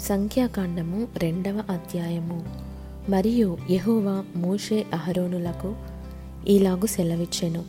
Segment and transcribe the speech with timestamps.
[0.00, 2.44] సంఖ్యాకాండము రెండవ అధ్యాయము.
[3.08, 5.74] మరియు యహోవా మోషే అహరోనులకు
[6.48, 7.64] ఈలాగు సెలవిచ్చెను.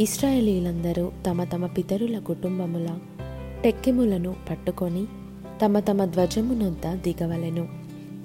[0.00, 2.98] ఇస్రాయేలీలందరూ తమ తమ పితరుల కుటుంబముల
[3.64, 5.06] టెక్కెములను పట్టుకొని
[5.64, 7.68] తమ తమ ధ్వజమునొద్ద దిగవలెను.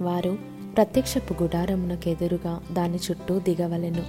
[0.01, 0.37] వారు
[0.75, 4.03] ప్రత్యక్షపు గుడారమునకెదురుగా దాని చుట్టూ దిగవలెను.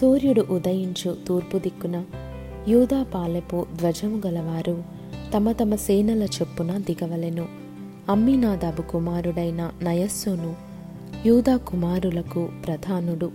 [0.00, 2.04] సూర్యుడు ఉదయించు తూర్పు దిక్కున
[2.68, 4.84] యూదా పాలెపు ధ్వజము గలవారు
[5.34, 7.63] తమ తమ సేనల చొప్పున దిగవలెను.
[8.08, 10.56] అమ్మినాదాబు కుమారుడైన నయస్సును
[11.26, 13.30] యూదా కుమారులకు ప్రధానుడు.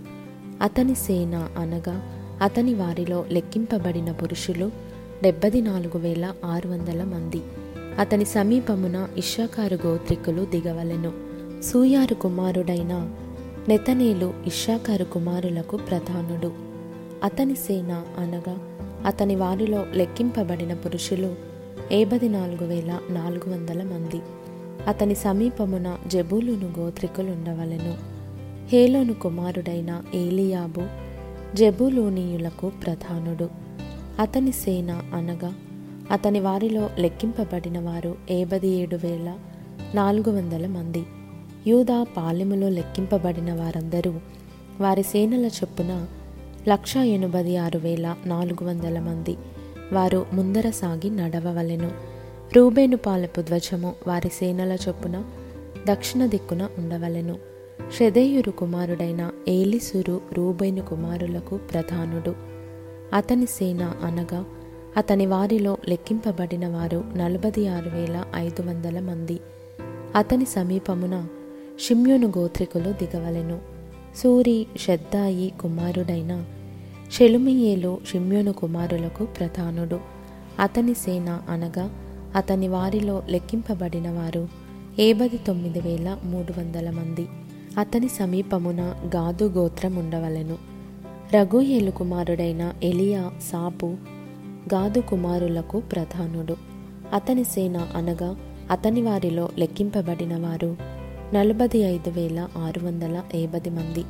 [0.62, 2.02] అతని సేన అనగా
[2.42, 4.70] అతని వారిలో లెక్కింపబడిన పురుషులు
[5.22, 7.40] డెబ్బది నాలుగు వేల ఆరు వందల మంది.
[7.98, 11.12] అతని సమీపమున ఇషాకారు గోత్రికులు దిగవలెను.
[11.62, 13.10] సూయారు కుమారుడైన
[13.68, 16.52] నెతనేలు ఇషాకారు కుమారులకు ప్రధానుడు.
[17.24, 18.58] అతని సేన అనగా
[19.06, 21.34] అతని వారిలో లెక్కింపబడిన పురుషులు
[21.92, 24.20] ఏబది నాలుగు వేల నాలుగు వందల మంది.
[24.86, 27.96] అతని సమీపమున జబూలును గోత్రికులుండవలెను.
[28.66, 30.82] హేలోను కుమారుడైన ఏలియాబు
[31.56, 33.48] జబూలూనీయులకు ప్రధానుడు.
[34.18, 35.54] అతని సేన అనగా
[36.10, 39.38] అతని వారిలో లెక్కింపబడిన వారు ఏబది ఏడు వేల
[39.94, 41.02] నాలుగు వందల మంది.
[41.66, 44.14] యూదా పాలెములో లెక్కింపబడిన వారందరూ
[44.80, 46.06] వారి సేనల చొప్పున
[46.68, 49.36] లక్ష ఎనభై ఆరు వేల నాలుగు వందల మంది.
[49.92, 51.90] వారు ముందర సాగి నడవవలెను.
[52.56, 55.24] రూబేను పాలపు ధ్వజము వారి సేనల చొప్పున
[55.88, 57.38] దక్షిణ దిక్కున ఉండవలెను.
[57.98, 62.34] షెదేయురు కుమారుడైన ఏలిసురు రూబేను కుమారులకు ప్రధానుడు.
[63.12, 64.44] అతని సేన అనగా
[64.96, 69.40] అతని వారిలో లెక్కింపబడిన వారు నలభై ఆరు వేల ఐదు వందల మంది.
[70.14, 71.26] అతని సమీపమున
[71.86, 73.58] షిమ్యోను గోత్రికులు దిగవలెను.
[74.16, 76.44] సూరి షెద్దాయి కుమారుడైన
[77.12, 80.00] షెలుమియేలు షిమ్యోను కుమారులకు ప్రధానుడు.
[80.60, 81.90] అతని సేన అనగా
[82.34, 84.48] అతని వారిలో లెక్కింపబడిన వారు
[84.98, 87.26] ఏబది తొమ్మిది వేల మూడు వందల మంది.
[87.78, 90.58] అతని సమీపమున గాదు గోత్రం ఉండవలెను.
[91.34, 93.86] రఘుయేలు కుమారుడైన ఎలియా సాపు
[94.74, 96.56] గాదు కుమారులకు ప్రధానుడు.
[97.12, 98.36] అతని సేన అనగా
[98.70, 100.76] అతని వారిలో లెక్కింపబడిన వారు
[101.34, 104.04] నలభై ఐదు వేల ఆరు వందల ఏబది మంది.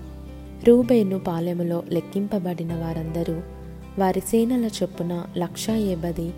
[0.65, 3.41] రూబేను పాలెములో లెక్కింపబడిన వారందరూ
[3.99, 6.33] వారి సేనల చొప్పున లక్షా ఏబది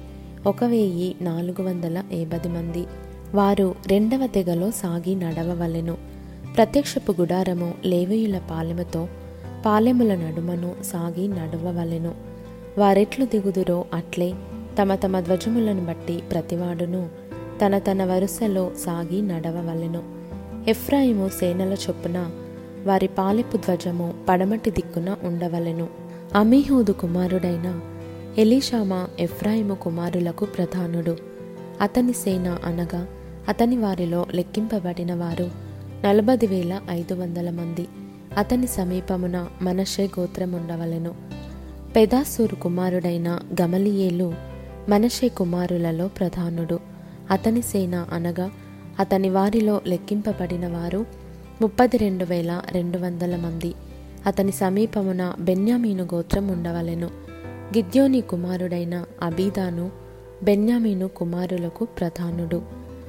[0.46, 2.86] ఒక వెయ్యి నాలుగు వందల ఏబది మంది.
[3.34, 5.96] వారు రెండవ తెగలో సాగి నడవవలెను.
[6.56, 9.08] ప్రత్యక్షపు గుడారము లేవయుల పాలెముతో
[9.66, 12.14] పాలెముల నడుమను సాగి నడవవలెను.
[12.78, 14.34] వారెట్లు దిగుదురో అట్లే
[14.82, 17.08] తమ తమ ధ్వజములను బట్టి ప్రతివాడును.
[17.66, 20.02] తన తన వరుసలో సాగి నడవవలెను.
[20.68, 22.30] ఎఫ్రాయిము సేనల చొప్పున
[22.84, 25.88] వారి పాలెపు ధ్వజము పడమటి దిక్కున ఉండవలెను.
[26.34, 27.80] అమీహూదు కుమారుడైన
[28.38, 31.16] ఎలీషామా ఎఫ్రాయిము కుమారులకు ప్రధానుడు.
[31.80, 33.06] అతని సేన అనగా
[33.48, 35.50] అతని వారిలో లెక్కింపబడిన వారు
[36.04, 37.86] నలభై వేల ఐదు వందల మంది.
[38.36, 41.14] అతని సమీపమున మనషే గోత్రం ఉండవలెను
[41.96, 44.34] పెదాసూరు కుమారుడైన గమలియేలు
[44.88, 46.78] మనషే కుమారులలో ప్రధానుడు.
[47.30, 48.50] అతని సేన అనగా
[49.00, 51.06] అతని వారిలో లెక్కింపబడిన వారు
[51.62, 53.74] ముప్పది రెండు వేల రెండు వందల మంది.
[54.26, 57.21] అతని సమీపమున బెన్యామీను గోత్రం ఉండవలెను
[57.76, 59.90] గిద్యోని కుమారుడైన అబీదాను
[60.42, 62.62] బెన్యామీను కుమారులకు ప్రధానుడు.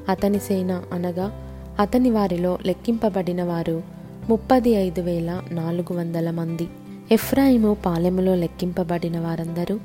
[0.10, 1.32] అతని సేన అనగా
[1.80, 3.84] అతని వారిలో లెక్కింపబడిన వారు
[4.30, 6.68] ముప్పది ఐదు వేల నాలుగు వందల మంది.
[7.12, 9.80] ఎఫ్రాయిము పాలెములో లెక్కింపబడిన వారందరూ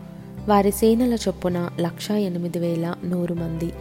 [0.49, 3.73] వారి సేనల చొప్పున లక్ష ఎనిమిది వేల నూరు మంది.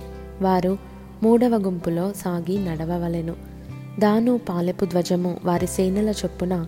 [0.41, 0.78] వారు
[1.24, 3.36] మూడవ గుంపులో సాగి నడవవలెను.
[4.00, 6.66] దాను పాలెపు ధ్వజము వారి సేనల చొప్పున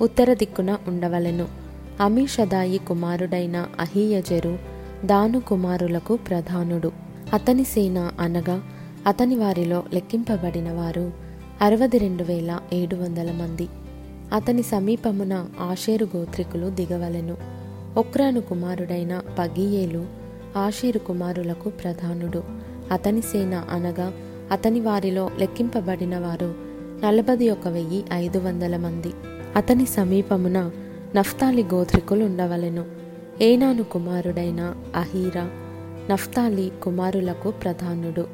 [0.00, 1.67] ఉత్తర దిక్కున ఉండవలెను.
[2.00, 4.58] అమీషదాయి కుమారుడైన అహీయజరు
[5.04, 6.92] దాను కుమారులకు ప్రధానుడు.
[7.32, 8.62] అతని సేన అనగా
[9.06, 11.12] అతని వారిలో లెక్కింపబడిన వారు
[11.60, 13.68] అరవది రెండు వేల ఏడు వందల మంది.
[14.32, 17.36] అతని సమీపమున ఆషేరు గోత్రికులు దిగవలెను.
[17.96, 20.06] ఒక్రాను కుమారుడైన పగియేలు
[20.56, 22.42] ఆషేరు కుమారులకు ప్రధానుడు.
[22.92, 24.12] అతని సేన అనగా
[24.52, 26.54] అతని వారిలో లెక్కింపబడిన వారు
[27.04, 29.08] నలభై ఒక వెయ్యి ఐదు వందల మంది.
[29.56, 30.70] అతని సమీపమున
[31.16, 32.84] నఫ్తాలి గోత్రికులు ఉండవలెను.
[33.40, 35.50] ఏనాను కుమారుడైన అహీరా
[36.10, 38.26] నఫ్తాలి కుమారులకు ప్రధానుడు.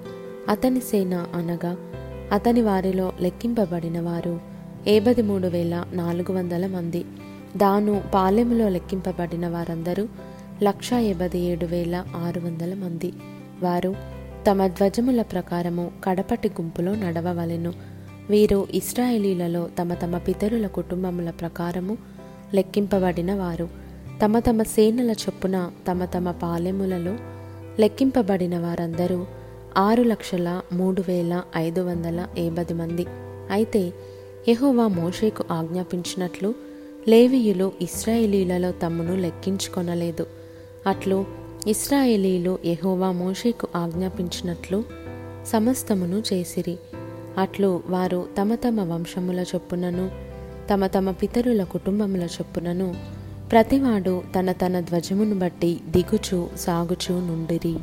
[0.48, 1.76] అతని సేన అనగా
[2.32, 4.40] అతని వారిలో లెక్కింపబడిన వారు
[4.86, 7.04] ఏబది మూడు వేల నాలుగు వందల మంది.
[7.56, 10.08] దాను పాలెములో లెక్కింపబడిన వారందరూ
[10.62, 13.12] లక్ష ఎబది ఏడు వేల ఆరు వందల మంది.
[13.62, 13.96] వారు
[14.50, 17.72] తమ ధ్వజముల ప్రకారము కడపటి గుంపులో నడవవలెను.
[18.30, 22.13] వీరు ఇస్రాయేలీలలో తమ తమ పితరుల కుటుంబముల ప్రకారము
[22.54, 23.68] లెక్కింపబడిన వారు.
[24.24, 27.16] తమ తమ సేనల చొప్పున తమ తమ పాలెములలో
[27.80, 29.26] లెక్కింపబడిన వారందరూ
[29.76, 33.06] ఆరు లక్షల మూడు వేల ఐదు వందల ఏబది మంది.
[33.50, 33.92] అయితే
[34.48, 36.54] యహోవా మోషేకు ఆజ్ఞాపించినట్లు
[37.08, 40.26] లేవీయులు ఇస్రాయేలీలలో తమ్మును లెక్కించుకొనలేదు.
[40.86, 41.24] అట్లు
[41.66, 44.84] ఇస్రాయేలీలు యహోవా మోషేకు ఆజ్ఞాపించినట్లు
[45.46, 46.78] సమస్తమును చేసిరి.
[47.38, 50.10] అట్లు వారు తమ తమ వంశముల చొప్పునను
[50.70, 52.94] తమ తమ పితరుల కుటుంబముల చొప్పునను
[53.52, 57.74] ప్రతివాడు తన తన ధ్వజమును బట్టి దిగుచు సాగుచూ నుండిరి.